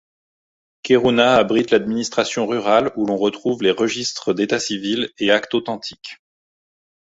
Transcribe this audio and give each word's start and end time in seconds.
Kerouna 0.81 1.35
abrite 1.35 1.69
l'administration 1.69 2.47
rurale 2.47 2.91
où 2.95 3.05
l'on 3.05 3.17
retrouve 3.17 3.61
les 3.61 3.69
registres 3.69 4.33
d'états 4.33 4.59
civils 4.59 5.11
et 5.19 5.29
actes 5.29 5.53
authentiques. 5.53 6.17